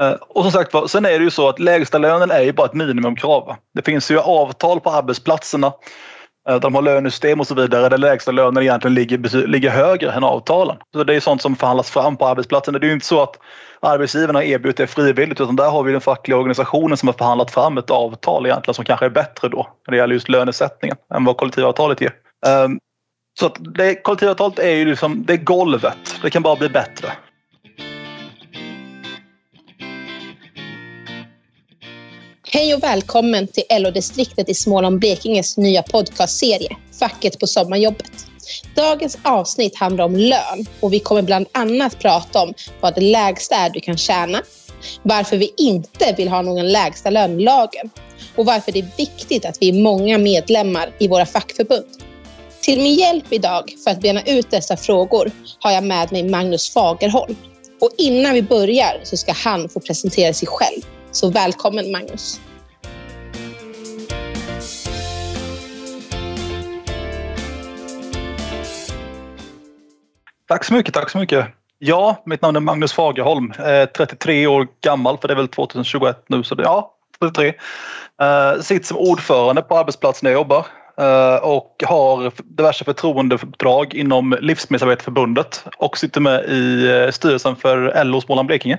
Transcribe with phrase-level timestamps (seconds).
[0.00, 2.66] Eh, och som sagt sen är det ju så att lägsta lönen är ju bara
[2.66, 3.56] ett minimumkrav.
[3.74, 5.66] Det finns ju avtal på arbetsplatserna
[6.48, 10.12] eh, där de har lönesystem och så vidare där lägsta lönen egentligen ligger, ligger högre
[10.12, 10.76] än avtalen.
[10.92, 12.74] Så det är sånt som förhandlas fram på arbetsplatsen.
[12.74, 13.36] Det är ju inte så att
[13.80, 17.50] arbetsgivarna har erbjudit det frivilligt utan där har vi den fackliga organisationen som har förhandlat
[17.50, 21.24] fram ett avtal egentligen som kanske är bättre då när det gäller just lönesättningen än
[21.24, 22.12] vad kollektivavtalet ger.
[22.46, 22.68] Eh,
[23.40, 26.20] så att det, kollektivavtalet är ju liksom, det är golvet.
[26.22, 27.12] Det kan bara bli bättre.
[32.52, 38.26] Hej och välkommen till LO-distriktet i Småland-Blekinges nya podcastserie Facket på sommarjobbet.
[38.74, 43.54] Dagens avsnitt handlar om lön och vi kommer bland annat prata om vad det lägsta
[43.54, 44.42] är du kan tjäna,
[45.02, 47.90] varför vi inte vill ha någon lägsta lönlagen
[48.36, 51.86] och varför det är viktigt att vi är många medlemmar i våra fackförbund.
[52.60, 56.70] Till min hjälp idag för att bena ut dessa frågor har jag med mig Magnus
[56.70, 57.36] Fagerholm.
[57.80, 60.82] Och innan vi börjar så ska han få presentera sig själv.
[61.12, 62.40] Så välkommen Magnus!
[70.48, 71.46] Tack så mycket, tack så mycket.
[71.78, 76.24] Ja, mitt namn är Magnus Fagerholm, eh, 33 år gammal för det är väl 2021
[76.28, 77.48] nu så det, ja, 33.
[77.48, 80.66] Uh, eh, sitter som ordförande på arbetsplatsen där jag jobbar
[81.00, 88.46] eh, och har diverse förtroendeuppdrag inom Livsmedelsarbetareförbundet och sitter med i styrelsen för LO Småland
[88.46, 88.78] Blekinge.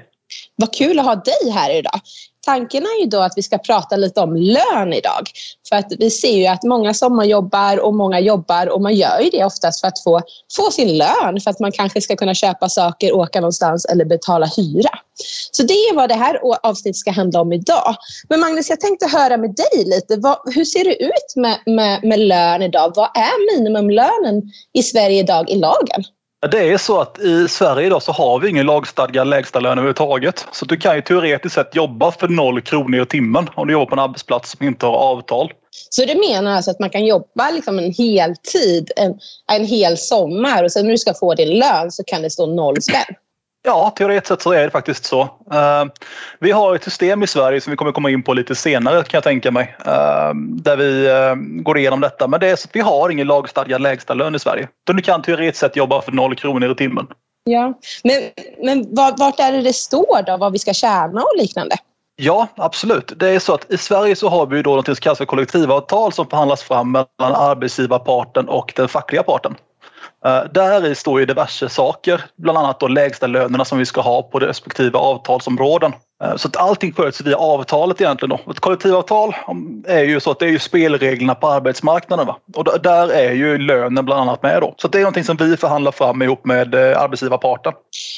[0.56, 2.02] Vad kul att ha dig här idag.
[2.46, 5.30] Tanken är ju då att vi ska prata lite om lön idag.
[5.70, 9.30] För att vi ser ju att många sommarjobbar och många jobbar och man gör ju
[9.30, 10.22] det oftast för att få,
[10.56, 14.46] få sin lön för att man kanske ska kunna köpa saker, åka någonstans eller betala
[14.46, 14.90] hyra.
[15.52, 17.96] Så det är vad det här avsnittet ska handla om idag.
[18.30, 20.16] Men Magnus, jag tänkte höra med dig lite.
[20.18, 22.94] Vad, hur ser det ut med, med, med lön idag?
[22.96, 24.42] Vad är minimumlönen
[24.74, 26.04] i Sverige idag i lagen?
[26.50, 30.48] Det är så att i Sverige idag så har vi ingen lagstadgad lägstalön överhuvudtaget.
[30.52, 33.86] Så du kan ju teoretiskt sett jobba för noll kronor i timmen om du jobbar
[33.86, 35.52] på en arbetsplats som inte har avtal.
[35.90, 39.20] Så du menar alltså att man kan jobba liksom en hel tid, en,
[39.52, 42.46] en hel sommar och sen när du ska få din lön så kan det stå
[42.46, 43.16] noll spänn?
[43.64, 45.22] Ja, teoretiskt sett så är det faktiskt så.
[45.22, 45.86] Uh,
[46.40, 49.18] vi har ett system i Sverige som vi kommer komma in på lite senare kan
[49.18, 49.76] jag tänka mig.
[49.80, 52.28] Uh, där vi uh, går igenom detta.
[52.28, 54.68] Men det är så att vi har ingen lagstadgad lägstalön i Sverige.
[54.88, 57.08] Så du kan teoretiskt sett jobba för noll kronor i timmen.
[57.44, 57.74] Ja,
[58.04, 58.22] men,
[58.64, 61.76] men vart är det det står då vad vi ska tjäna och liknande?
[62.16, 63.14] Ja, absolut.
[63.16, 66.14] Det är så att i Sverige så har vi då något som kallas för kollektivavtal
[66.14, 69.56] som förhandlas fram mellan arbetsgivarparten och den fackliga parten.
[70.26, 74.22] Eh, där står ju diverse saker, bland annat då lägsta lönerna som vi ska ha
[74.22, 75.94] på respektive avtalsområden.
[76.24, 78.30] Eh, så att allting sköts via avtalet egentligen.
[78.46, 78.52] Då.
[78.52, 79.36] Ett kollektivavtal
[79.88, 82.28] är ju så att det är ju spelreglerna på arbetsmarknaden.
[82.28, 82.38] Va?
[82.56, 84.62] Och där är ju lönen bland annat med.
[84.62, 84.76] Då.
[84.78, 87.74] Så det är någonting som vi förhandlar fram ihop med eh, arbetsgivarparten.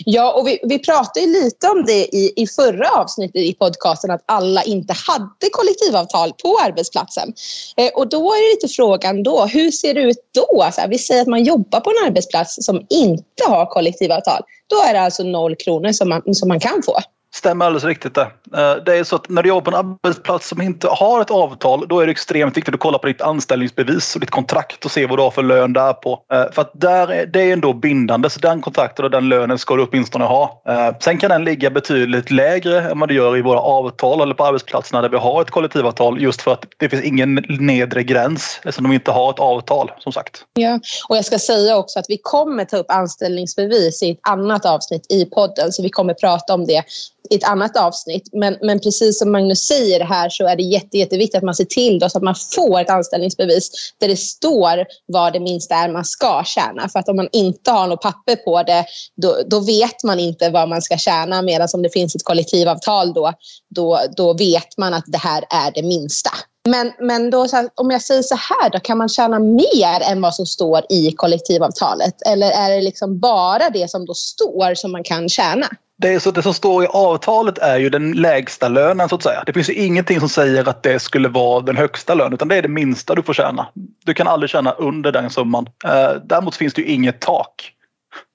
[0.06, 4.24] Ja, och vi, vi pratade lite om det i, i förra avsnittet i podcasten att
[4.26, 7.34] alla inte hade kollektivavtal på arbetsplatsen.
[7.78, 10.70] Eh, och då är det lite frågan då, hur ser det ut då?
[10.74, 14.42] Så här, vi säger att man jobbar på en arbetsplats som inte har kollektivavtal.
[14.68, 17.00] Då är det alltså noll kronor som man, som man kan få.
[17.36, 18.22] Stämmer alldeles riktigt det.
[18.58, 21.32] Eh, det är så att när du jobbar på en arbetsplats som inte har ett
[21.32, 24.92] avtal då är det extremt viktigt att kolla på ditt anställningsbevis och ditt kontrakt och
[24.92, 26.20] se vad du har för lön där på.
[26.34, 29.58] Eh, för att där är, det är ändå bindande så den kontrakten och den lönen
[29.58, 30.62] ska du åtminstone ha.
[30.68, 34.34] Eh, sen kan den ligga betydligt lägre än vad det gör i våra avtal eller
[34.34, 38.60] på arbetsplatserna där vi har ett kollektivavtal just för att det finns ingen nedre gräns
[38.64, 40.46] eftersom de inte har ett avtal som sagt.
[40.54, 40.80] Ja,
[41.10, 45.12] och jag ska säga också att vi kommer ta upp anställningsbevis i ett annat avsnitt
[45.12, 46.84] i podden så vi kommer prata om det
[47.30, 48.30] i ett annat avsnitt.
[48.32, 51.66] Men, men precis som Magnus säger här så är det jätte, jätteviktigt att man ser
[51.66, 55.90] till då så att man får ett anställningsbevis där det står vad det minsta är
[55.90, 56.90] man ska tjäna.
[56.90, 58.86] För att om man inte har något papper på det
[59.16, 63.14] då, då vet man inte vad man ska tjäna medan om det finns ett kollektivavtal
[63.14, 63.34] då,
[63.76, 66.30] då, då vet man att det här är det minsta.
[66.70, 70.22] Men, men då, här, om jag säger så här, då kan man tjäna mer än
[70.22, 72.22] vad som står i kollektivavtalet?
[72.28, 75.68] Eller är det liksom bara det som då står som man kan tjäna?
[76.04, 79.24] Det, är så, det som står i avtalet är ju den lägsta lönen så att
[79.24, 79.44] säga.
[79.46, 82.56] Det finns ju ingenting som säger att det skulle vara den högsta lönen utan det
[82.56, 83.68] är det minsta du får tjäna.
[84.06, 85.68] Du kan aldrig tjäna under den summan.
[85.86, 87.72] Eh, däremot finns det ju inget tak.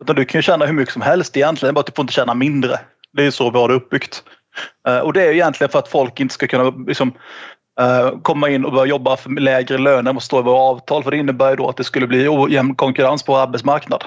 [0.03, 2.13] Utan du kan ju tjäna hur mycket som helst egentligen, bara att du får inte
[2.13, 2.81] tjäna mindre.
[3.13, 4.23] Det är så vi har det uppbyggt.
[4.89, 7.13] Eh, och det är egentligen för att folk inte ska kunna liksom,
[7.81, 11.03] eh, komma in och börja jobba för lägre löner än vad står i våra avtal.
[11.03, 14.05] För det innebär ju då att det skulle bli ojämn konkurrens på arbetsmarknad.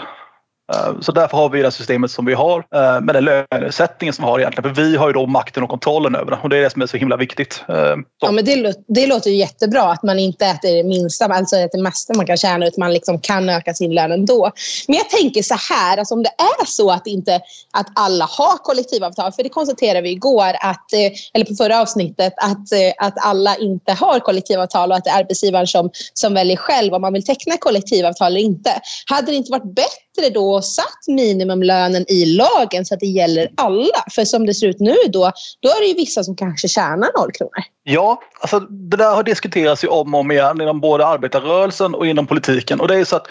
[0.74, 4.26] Eh, så därför har vi det systemet som vi har eh, med den lönesättningen som
[4.26, 4.76] vi har egentligen.
[4.76, 6.82] För vi har ju då makten och kontrollen över det och det är det som
[6.82, 7.64] är så himla viktigt.
[7.70, 8.04] Eh, så.
[8.20, 11.82] Ja, men det, det låter ju jättebra att man inte äter det minsta, alltså det
[11.82, 14.52] mesta man kan tjäna utan man liksom kan öka sin lön ändå.
[14.88, 17.42] Men jag tänker så här, alltså om det är så att, inte,
[17.72, 20.94] att alla har kollektivavtal, för det konstaterade vi igår, att,
[21.34, 22.68] eller på förra avsnittet, att,
[22.98, 27.02] att alla inte har kollektivavtal och att det är arbetsgivaren som, som väljer själv om
[27.02, 28.82] man vill teckna kollektivavtal eller inte.
[29.06, 30.02] Hade det inte varit bättre
[30.34, 34.04] då satt minimumlönen i lagen så att det gäller alla.
[34.12, 37.20] För som det ser ut nu då, då är det ju vissa som kanske tjänar
[37.20, 37.64] noll kronor.
[37.84, 42.08] Ja, alltså det där har diskuterats ju om och om igen inom både arbetarrörelsen och
[42.08, 42.80] inom politiken.
[42.80, 43.28] Och det är så att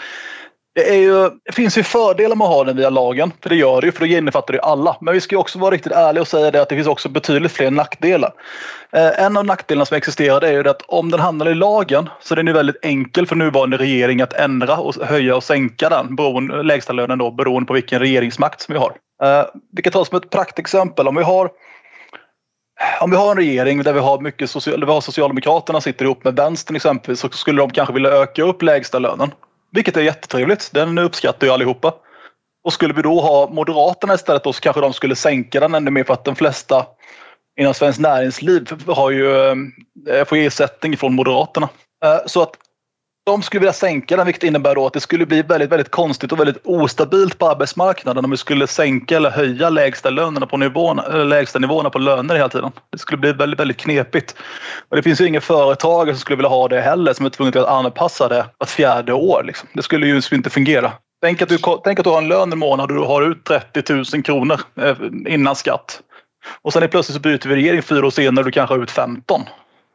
[0.75, 3.55] det, är ju, det finns ju fördelar med att ha den via lagen, för det
[3.55, 4.97] gör det ju, för då innefattar det alla.
[5.01, 7.51] Men vi ska också vara riktigt ärliga och säga det att det finns också betydligt
[7.51, 8.33] fler nackdelar.
[8.91, 12.33] Eh, en av nackdelarna som existerar är ju att om den hamnar i lagen så
[12.33, 16.15] är den ju väldigt enkel för nuvarande regering att ändra och höja och sänka den,
[16.15, 18.93] beroende, lägsta lönen då, beroende på vilken regeringsmakt som vi har.
[19.23, 21.07] Eh, vi kan ta som ett praktexempel.
[21.07, 21.49] Om vi har
[23.01, 26.23] om vi har en regering där vi har, mycket social, vi har Socialdemokraterna sitter ihop
[26.23, 29.31] med Vänstern exempelvis så skulle de kanske vilja öka upp lägsta lönen.
[29.71, 30.69] Vilket är jättetrevligt.
[30.73, 31.93] Den uppskattar ju allihopa.
[32.63, 35.91] Och skulle vi då ha Moderaterna istället då så kanske de skulle sänka den ännu
[35.91, 36.85] mer för att de flesta
[37.59, 39.47] inom Svenskt Näringsliv har ju,
[40.09, 41.69] eh, får ersättning från Moderaterna.
[42.05, 42.57] Eh, så att
[43.25, 46.31] de skulle vilja sänka den vilket innebär då att det skulle bli väldigt, väldigt konstigt
[46.31, 51.03] och väldigt ostabilt på arbetsmarknaden om vi skulle sänka eller höja lägsta lönerna på nivåerna,
[51.03, 52.71] eller lägsta nivåerna på löner hela tiden.
[52.91, 54.35] Det skulle bli väldigt, väldigt knepigt.
[54.89, 57.61] Och det finns ju inga företagare som skulle vilja ha det heller som är tvungna
[57.61, 59.43] att anpassa det vart fjärde år.
[59.45, 59.69] Liksom.
[59.73, 60.91] Det skulle ju inte fungera.
[61.21, 63.43] Tänk att, du, tänk att du har en lön en månad och du har ut
[63.45, 64.95] 30 000 kronor eh,
[65.27, 66.01] innan skatt.
[66.61, 68.83] Och sen är plötsligt så byter vi regering fyra år senare och du kanske har
[68.83, 69.41] ut 15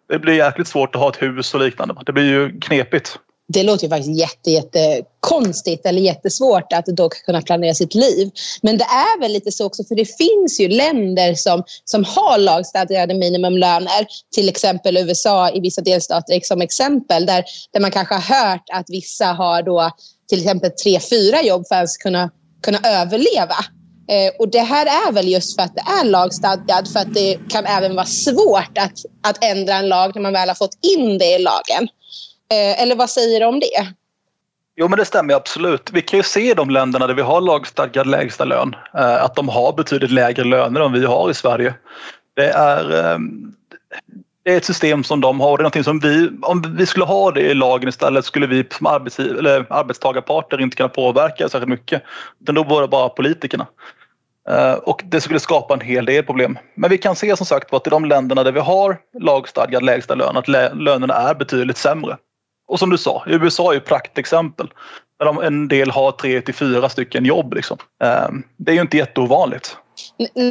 [0.08, 1.94] det blir jäkligt svårt att ha ett hus och liknande.
[2.06, 3.18] Det blir ju knepigt.
[3.48, 8.30] Det låter ju faktiskt jätte, jätte konstigt eller jättesvårt att då kunna planera sitt liv.
[8.62, 12.38] Men det är väl lite så också, för det finns ju länder som, som har
[12.38, 14.06] lagstadgade minimumlöner.
[14.34, 18.86] Till exempel USA i vissa delstater som exempel där, där man kanske har hört att
[18.88, 19.90] vissa har då
[20.28, 22.30] till exempel tre, fyra jobb för att ens kunna,
[22.62, 23.56] kunna överleva.
[24.08, 27.38] Eh, och det här är väl just för att det är lagstadgat för att det
[27.48, 31.18] kan även vara svårt att, att ändra en lag när man väl har fått in
[31.18, 31.88] det i lagen.
[32.50, 33.94] Eh, eller vad säger du om det?
[34.76, 35.90] Jo men det stämmer absolut.
[35.92, 39.34] Vi kan ju se i de länderna där vi har lagstadgad lägsta lön eh, att
[39.34, 41.74] de har betydligt lägre löner än vi har i Sverige.
[42.34, 43.18] Det är, eh,
[44.46, 45.58] det är ett system som de har.
[45.58, 48.64] Det är någonting som vi, om vi skulle ha det i lagen istället skulle vi
[48.70, 48.86] som
[49.18, 52.02] eller arbetstagarparter inte kunna påverka särskilt mycket.
[52.40, 53.66] Utan då var det bara politikerna.
[54.48, 56.58] Eh, och det skulle skapa en hel del problem.
[56.74, 60.14] Men vi kan se som sagt att i de länderna där vi har lagstadgad lägsta
[60.14, 62.16] lön att lönerna är betydligt sämre.
[62.68, 64.68] Och som du sa, USA är ju praktexempel.
[65.18, 67.54] Där en del har tre till fyra stycken jobb.
[67.54, 67.78] Liksom.
[68.02, 69.76] Eh, det är ju inte jätteovanligt.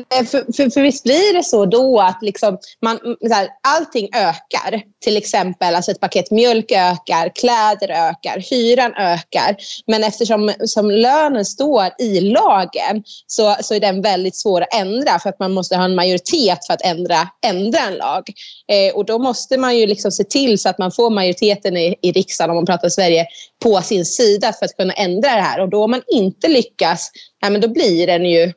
[0.09, 4.81] För, för, för visst blir det så då att liksom man, så här, allting ökar.
[5.03, 9.56] Till exempel alltså ett paket mjölk ökar, kläder ökar, hyran ökar.
[9.88, 15.19] Men eftersom som lönen står i lagen så, så är den väldigt svår att ändra
[15.19, 18.24] för att man måste ha en majoritet för att ändra, ändra en lag.
[18.71, 21.95] Eh, och då måste man ju liksom se till så att man får majoriteten i,
[22.01, 23.27] i riksdagen, om man pratar Sverige,
[23.63, 25.59] på sin sida för att kunna ändra det här.
[25.62, 28.53] Och då om man inte lyckas, nej, men då blir den ju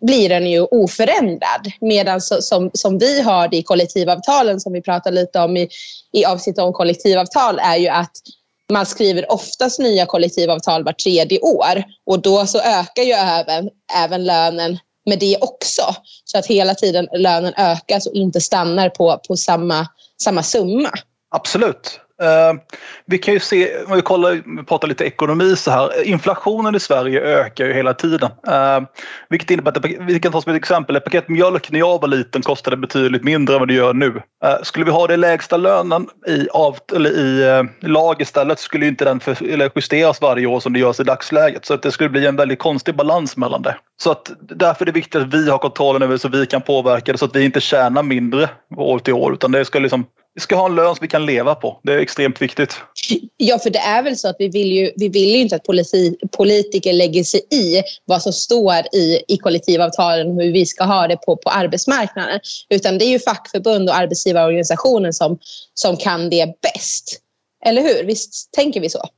[0.00, 1.72] blir den ju oförändrad.
[1.80, 5.68] Medan som, som vi har det i kollektivavtalen som vi pratar lite om i,
[6.12, 8.12] i avsnittet om kollektivavtal är ju att
[8.72, 14.24] man skriver oftast nya kollektivavtal var tredje år och då så ökar ju även, även
[14.24, 15.82] lönen med det också.
[16.24, 19.86] Så att hela tiden lönen ökas och inte stannar på, på samma,
[20.22, 20.90] samma summa.
[21.34, 22.00] Absolut.
[22.22, 22.60] Uh,
[23.06, 26.02] vi kan ju se, om vi kollar, vi pratar lite ekonomi så här.
[26.02, 28.30] Inflationen i Sverige ökar ju hela tiden.
[28.48, 28.88] Uh,
[29.28, 32.08] vilket innebär att, vi kan ta som ett exempel, ett paket mjölk när jag var
[32.08, 34.08] liten kostade betydligt mindre än vad det gör nu.
[34.08, 38.86] Uh, skulle vi ha det lägsta lönen i, av, eller i eh, lag istället skulle
[38.86, 41.64] inte den för, eller justeras varje år som det görs i dagsläget.
[41.64, 43.76] Så att det skulle bli en väldigt konstig balans mellan det.
[44.02, 47.12] Så att därför är det viktigt att vi har kontrollen över så vi kan påverka
[47.12, 50.40] det så att vi inte tjänar mindre år till år utan det ska liksom vi
[50.40, 51.80] ska ha en lön som vi kan leva på.
[51.82, 52.76] Det är extremt viktigt.
[53.36, 55.64] Ja, för det är väl så att vi vill ju, vi vill ju inte att
[55.64, 60.84] politi, politiker lägger sig i vad som står i, i kollektivavtalen och hur vi ska
[60.84, 62.40] ha det på, på arbetsmarknaden.
[62.68, 65.38] Utan det är ju fackförbund och arbetsgivarorganisationen som,
[65.74, 67.18] som kan det bäst.
[67.66, 68.04] Eller hur?
[68.04, 69.08] Visst tänker vi så?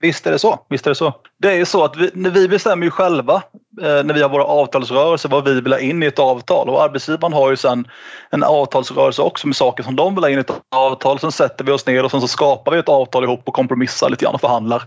[0.00, 0.66] Visst är det så.
[0.68, 1.14] Visst är det så.
[1.38, 3.34] Det är ju så att vi, vi bestämmer ju själva
[3.82, 6.82] eh, när vi har våra avtalsrörelser vad vi vill ha in i ett avtal och
[6.82, 7.88] arbetsgivaren har ju sen
[8.30, 11.18] en avtalsrörelse också med saker som de vill ha in i ett avtal.
[11.18, 14.10] Sen sätter vi oss ner och sen så skapar vi ett avtal ihop och kompromissar
[14.10, 14.82] lite grann och förhandlar.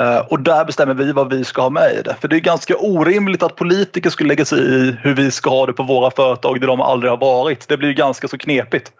[0.00, 2.16] Eh, och där bestämmer vi vad vi ska ha med i det.
[2.20, 5.66] För det är ganska orimligt att politiker skulle lägga sig i hur vi ska ha
[5.66, 7.68] det på våra företag där de aldrig har varit.
[7.68, 8.92] Det blir ganska så knepigt.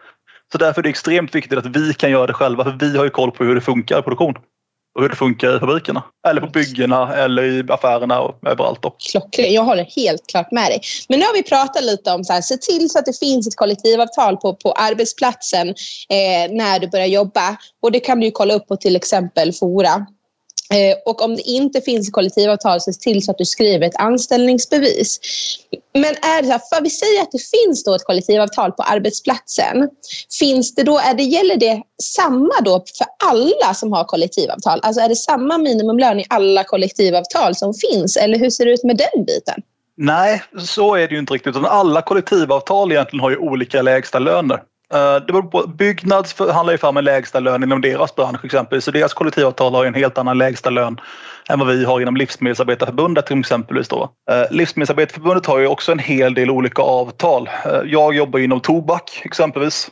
[0.52, 3.04] Så därför är det extremt viktigt att vi kan göra det själva för vi har
[3.04, 4.34] ju koll på hur det funkar i produktion
[4.94, 6.02] och hur det funkar i fabrikerna.
[6.28, 8.80] Eller på byggena eller i affärerna och överallt.
[9.10, 9.52] Klockrent.
[9.52, 10.80] Jag håller helt klart med dig.
[11.08, 13.48] Men nu har vi pratat lite om så här, se till så att det finns
[13.48, 17.56] ett kollektivavtal på, på arbetsplatsen eh, när du börjar jobba.
[17.82, 20.06] Och det kan du kolla upp på till exempel Fora.
[20.72, 23.96] Eh, och om det inte finns kollektivavtal, så se till så att du skriver ett
[23.96, 25.20] anställningsbevis.
[25.94, 28.82] Men är det så här, för vi säger att det finns då ett kollektivavtal på
[28.82, 29.88] arbetsplatsen.
[30.38, 34.80] Finns det då, är det, gäller det samma då för alla som har kollektivavtal?
[34.82, 38.16] Alltså är det samma minimumlön i alla kollektivavtal som finns?
[38.16, 39.62] Eller hur ser det ut med den biten?
[39.96, 41.56] Nej, så är det ju inte riktigt.
[41.56, 44.62] Alla kollektivavtal egentligen har ju olika lägsta löner.
[44.92, 48.84] Eh, det beror på, Byggnads förhandlar ju fram en lägsta lön inom deras bransch exempelvis.
[48.84, 51.00] Så deras kollektivavtal har en helt annan lägsta lön
[51.48, 53.82] än vad vi har inom Livsmedelsarbetarförbundet till exempel.
[53.88, 54.12] Då.
[54.30, 57.50] Eh, Livsmedelsarbetarförbundet har ju också en hel del olika avtal.
[57.64, 59.90] Eh, jag jobbar inom tobak exempelvis.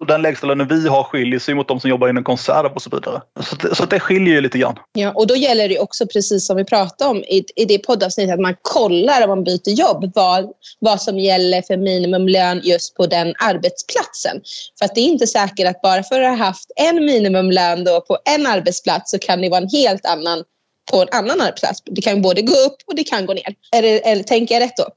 [0.00, 2.82] Och den lägsta lönen vi har skiljer sig mot de som jobbar inom konserv och
[2.82, 3.22] så vidare.
[3.40, 4.76] Så det, så det skiljer ju lite grann.
[4.92, 8.34] Ja, och då gäller det också precis som vi pratade om i, i det poddavsnittet
[8.34, 13.06] att man kollar om man byter jobb vad, vad som gäller för minimumlön just på
[13.06, 14.40] den arbetsplatsen.
[14.78, 18.00] För att det är inte säkert att bara för att ha haft en minimumlön då
[18.00, 20.44] på en arbetsplats så kan det vara en helt annan
[20.90, 21.82] på en annan arbetsplats.
[21.84, 23.54] Det kan både gå upp och det kan gå ner.
[23.76, 24.88] Eller, eller, tänker jag rätt då?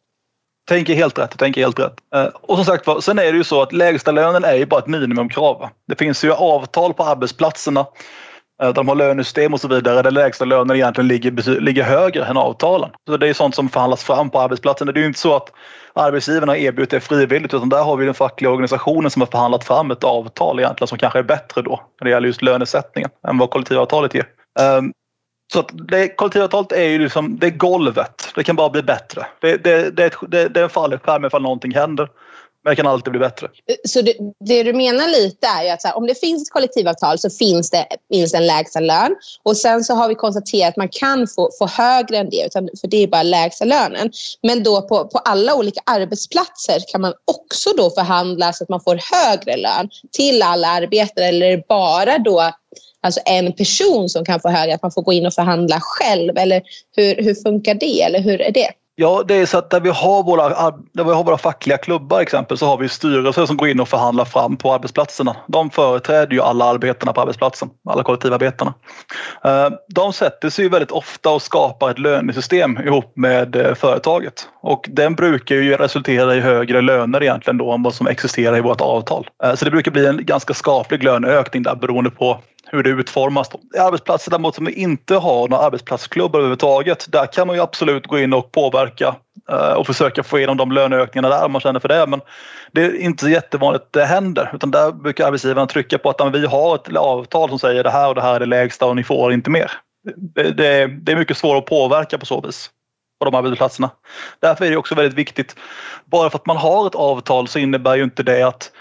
[0.67, 1.37] Tänker helt rätt.
[1.37, 1.93] Tänker helt rätt.
[2.15, 4.79] Eh, och som sagt sen är det ju så att lägsta lönen är ju bara
[4.79, 5.69] ett minimumkrav.
[5.87, 10.11] Det finns ju avtal på arbetsplatserna eh, där de har lönesystem och så vidare där
[10.11, 12.89] lägsta lönen egentligen ligger, ligger högre än avtalen.
[13.09, 14.87] Så det är sånt som förhandlas fram på arbetsplatsen.
[14.87, 15.51] Det är ju inte så att
[15.93, 19.63] arbetsgivarna erbjuder erbjudit det frivilligt utan där har vi den fackliga organisationen som har förhandlat
[19.63, 23.37] fram ett avtal egentligen som kanske är bättre då när det gäller just lönesättningen än
[23.37, 24.25] vad kollektivavtalet ger.
[24.59, 24.81] Eh,
[25.53, 28.27] så att det, kollektivavtalet är ju liksom, det är golvet.
[28.35, 29.25] Det kan bara bli bättre.
[29.41, 32.09] Det, det, det, det, det är en fallskärm ifall någonting händer.
[32.63, 33.47] Men det kan alltid bli bättre.
[33.87, 37.19] Så det, det du menar lite är ju att här, om det finns ett kollektivavtal
[37.19, 39.15] så finns det minst en lägsta lön.
[39.43, 42.69] Och sen så har vi konstaterat att man kan få, få högre än det, utan,
[42.81, 44.11] för det är bara lägsta lönen.
[44.43, 48.81] Men då på, på alla olika arbetsplatser kan man också då förhandla så att man
[48.81, 52.51] får högre lön till alla arbetare eller bara då
[53.01, 56.37] alltså en person som kan få högre, att man får gå in och förhandla själv?
[56.37, 56.61] Eller
[56.95, 58.01] hur, hur funkar det?
[58.01, 58.71] Eller hur är det?
[58.95, 62.21] Ja, det är så att där vi har våra, där vi har våra fackliga klubbar
[62.21, 65.35] exempel så har vi styrelser som går in och förhandlar fram på arbetsplatserna.
[65.47, 68.73] De företräder ju alla arbetarna på arbetsplatsen, alla kollektivarbetarna.
[69.43, 74.47] Eh, de sätter sig ju väldigt ofta och skapar ett lönesystem ihop med eh, företaget
[74.61, 78.61] och den brukar ju resultera i högre löner egentligen då än vad som existerar i
[78.61, 79.29] vårt avtal.
[79.43, 82.39] Eh, så det brukar bli en ganska skaplig löneökning där beroende på
[82.71, 83.49] hur det utformas.
[83.79, 88.33] Arbetsplatser däremot som inte har några arbetsplatsklubbar överhuvudtaget, där kan man ju absolut gå in
[88.33, 89.15] och påverka
[89.51, 92.07] eh, och försöka få igenom de löneökningarna där om man känner för det.
[92.07, 92.21] Men
[92.71, 96.75] det är inte jättevanligt det händer utan där brukar arbetsgivaren trycka på att vi har
[96.75, 99.33] ett avtal som säger det här och det här är det lägsta och ni får
[99.33, 99.71] inte mer.
[100.35, 102.69] Det, det, det är mycket svårare att påverka på så vis
[103.19, 103.89] på de arbetsplatserna.
[104.39, 105.55] Därför är det också väldigt viktigt.
[106.05, 108.71] Bara för att man har ett avtal så innebär ju inte det att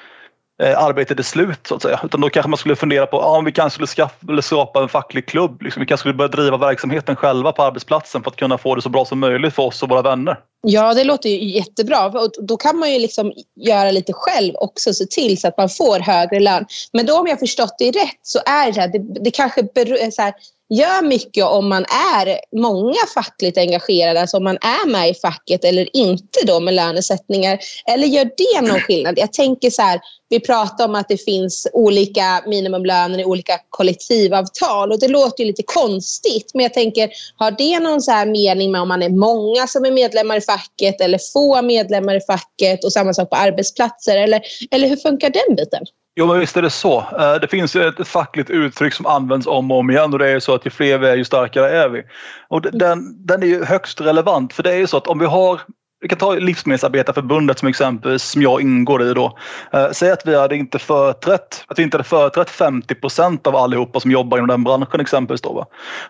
[0.62, 2.00] Eh, arbetet är slut så att säga.
[2.04, 5.26] Utan då kanske man skulle fundera på om vi kanske skulle skaffa, skapa en facklig
[5.26, 5.62] klubb.
[5.62, 5.80] Liksom.
[5.80, 8.88] Vi kanske skulle börja driva verksamheten själva på arbetsplatsen för att kunna få det så
[8.88, 10.36] bra som möjligt för oss och våra vänner.
[10.62, 12.06] Ja, det låter ju jättebra.
[12.06, 15.68] Och då kan man ju liksom göra lite själv också, se till så att man
[15.68, 16.66] får högre lön.
[16.92, 19.62] Men då om jag förstått det rätt så är det, så här, det, det kanske
[19.62, 20.34] beror, så här,
[20.70, 21.84] gör mycket om man
[22.16, 26.74] är många fackligt engagerade, alltså om man är med i facket eller inte då med
[26.74, 27.58] lönesättningar.
[27.86, 29.18] Eller gör det någon skillnad?
[29.18, 34.92] Jag tänker så här, vi pratar om att det finns olika minimumlöner i olika kollektivavtal
[34.92, 36.50] och det låter ju lite konstigt.
[36.54, 39.84] Men jag tänker, har det någon så här mening med om man är många som
[39.84, 44.16] är medlemmar i facket eller få medlemmar i facket och samma sak på arbetsplatser?
[44.16, 45.84] Eller, eller hur funkar den biten?
[46.16, 46.98] Jo, men visst är det så.
[46.98, 50.30] Eh, det finns ju ett fackligt uttryck som används om och om igen och det
[50.30, 52.02] är så att ju fler vi är ju starkare är vi.
[52.48, 55.26] Och den, den är ju högst relevant för det är ju så att om vi
[55.26, 55.60] har
[56.02, 59.38] vi kan ta Livsmedelsarbetarförbundet som exempel som jag ingår i då.
[59.72, 63.56] Eh, säg att vi hade inte företrätt, att vi inte hade företrätt 50 procent av
[63.56, 65.40] allihopa som jobbar inom den branschen exempelvis.
[65.40, 65.66] Då, va?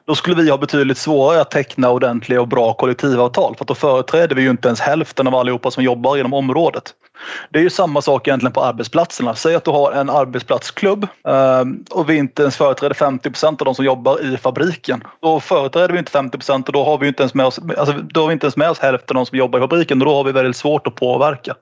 [0.07, 4.37] då skulle vi ha betydligt svårare att teckna ordentliga och bra kollektivavtal för då företräder
[4.37, 6.95] vi ju inte ens hälften av allihopa som jobbar inom området.
[7.51, 9.35] Det är ju samma sak egentligen på arbetsplatserna.
[9.35, 13.65] Säg att du har en arbetsplatsklubb eh, och vi inte ens företräder 50 procent av
[13.65, 15.05] de som jobbar i fabriken.
[15.23, 17.95] Då företräder vi inte 50 procent och då har vi inte ens med oss, alltså,
[17.95, 20.07] då har vi inte ens med oss hälften av de som jobbar i fabriken och
[20.07, 21.55] då har vi väldigt svårt att påverka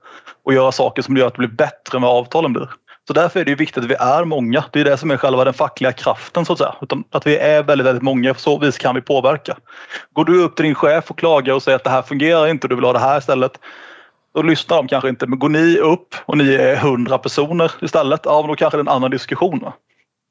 [0.45, 2.69] och göra saker som gör att det blir bättre än vad avtalen blir.
[3.09, 4.65] Så därför är det viktigt att vi är många.
[4.73, 6.75] Det är det som är själva den fackliga kraften så att säga.
[6.81, 8.35] Utan att vi är väldigt, väldigt många.
[8.35, 9.57] På så vis kan vi påverka.
[10.12, 12.65] Går du upp till din chef och klagar och säger att det här fungerar inte
[12.65, 13.53] och du vill ha det här istället.
[14.35, 15.26] Då lyssnar de kanske inte.
[15.26, 18.20] Men går ni upp och ni är hundra personer istället.
[18.25, 19.73] Ja, men då kanske det är en annan diskussion.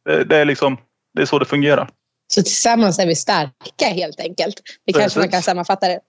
[0.05, 0.77] Det, det, är liksom,
[1.15, 1.89] det är så det fungerar.
[2.33, 4.61] Så tillsammans är vi starka helt enkelt.
[4.85, 5.99] Det kanske man kan sammanfatta det.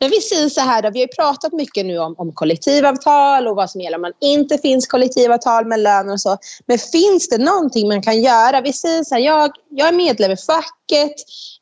[0.00, 3.56] Men vi säger så här, då, vi har pratat mycket nu om, om kollektivavtal och
[3.56, 6.38] vad som gäller om man inte finns kollektivavtal med löner och så.
[6.66, 8.60] Men finns det någonting man kan göra?
[8.60, 11.14] Vi säger så här, jag, jag är medlem i facket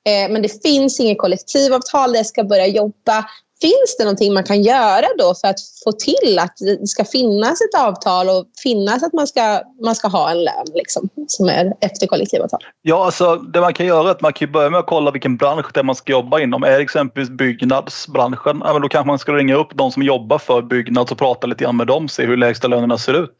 [0.05, 3.25] eh, men det finns inget kollektivavtal där jag ska börja jobba.
[3.65, 7.61] Finns det någonting man kan göra då för att få till att det ska finnas
[7.61, 11.73] ett avtal och finnas att man ska, man ska ha en lön liksom, som är
[11.81, 12.61] efter kollektivavtal?
[12.83, 15.37] Ja, alltså det man kan göra är att man kan börja med att kolla vilken
[15.37, 16.63] bransch det är man ska jobba inom.
[16.63, 20.39] Är det exempelvis byggnadsbranschen, ja, men då kanske man ska ringa upp de som jobbar
[20.39, 23.37] för Byggnads och prata lite grann med dem och se hur lägsta lönerna ser ut.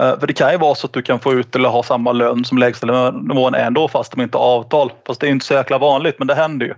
[0.00, 2.12] Eh, för det kan ju vara så att du kan få ut eller ha samma
[2.12, 4.92] lön som lägsta nivån ändå fast de inte har avtal.
[5.06, 6.74] Fast det är inte så jäkla vanligt men det händer ju.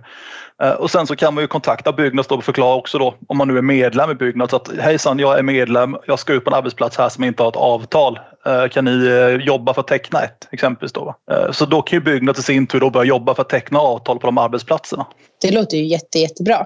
[0.63, 3.47] Eh, och sen så kan man ju kontakta Byggnads och förklara också då om man
[3.47, 6.57] nu är medlem i Byggnads att hejsan jag är medlem, jag ska ut på en
[6.57, 8.19] arbetsplats här som inte har ett avtal.
[8.45, 11.15] Eh, kan ni jobba för att teckna ett exempelvis då?
[11.51, 14.19] Så då kan ju Byggnads i sin tur då börja jobba för att teckna avtal
[14.19, 15.05] på de arbetsplatserna.
[15.41, 16.65] Det låter ju jätte, jättebra.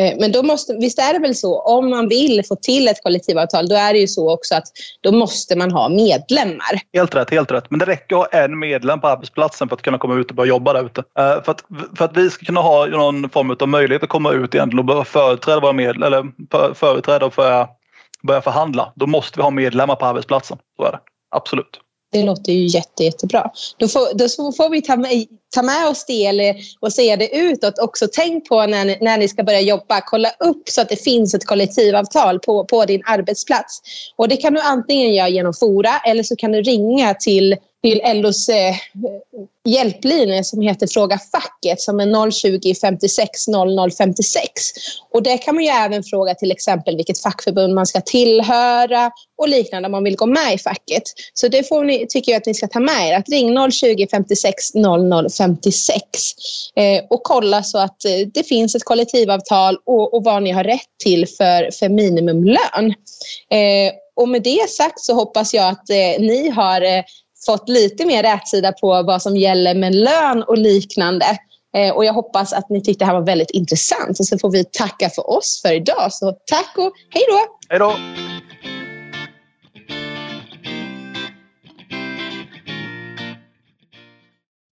[0.00, 3.02] Eh, men då måste, visst är det väl så, om man vill få till ett
[3.02, 4.64] kollektivavtal, då är det ju så också att
[5.00, 6.80] då måste man ha medlemmar.
[6.92, 7.70] Helt rätt, helt rätt.
[7.70, 10.36] Men det räcker att ha en medlem på arbetsplatsen för att kunna komma ut och
[10.36, 11.00] börja jobba där ute.
[11.18, 11.64] Eh, för att,
[11.98, 14.84] för att vi ska kunna ha någon form av möjlighet att komma ut egentligen och
[14.84, 16.24] börja företräda våra medel, eller
[16.74, 17.68] företräda och börja,
[18.22, 20.58] börja förhandla, då måste vi ha medlemmar på arbetsplatsen.
[20.76, 20.98] Så är det.
[21.30, 21.80] Absolut.
[22.12, 23.50] Det låter ju jätte, jättebra.
[23.78, 27.36] Då får, då får vi ta med, ta med oss det eller, och säga det
[27.36, 28.06] utåt också.
[28.12, 30.00] Tänk på när ni, när ni ska börja jobba.
[30.00, 33.80] Kolla upp så att det finns ett kollektivavtal på, på din arbetsplats.
[34.16, 37.56] Och det kan du antingen göra genom Fora eller så kan du ringa till
[37.86, 38.74] till LOs eh,
[39.64, 44.50] hjälplinje som heter Fråga facket som är 020 56 00 56.
[45.10, 49.48] Och där kan man ju även fråga till exempel vilket fackförbund man ska tillhöra och
[49.48, 51.02] liknande om man vill gå med i facket.
[51.34, 53.14] Så det får ni, tycker jag att ni ska ta med er.
[53.14, 56.00] Att ring 020 56 00 56
[56.76, 60.64] eh, och kolla så att eh, det finns ett kollektivavtal och, och vad ni har
[60.64, 62.94] rätt till för, för minimumlön.
[63.50, 67.02] Eh, och med det sagt så hoppas jag att eh, ni har eh,
[67.46, 71.26] fått lite mer rätsida på vad som gäller med lön och liknande.
[71.76, 74.20] Eh, och jag hoppas att ni tyckte det här var väldigt intressant.
[74.20, 76.12] Och så får vi tacka för oss för idag.
[76.12, 77.38] Så tack och hej då!
[77.68, 77.96] Hej då!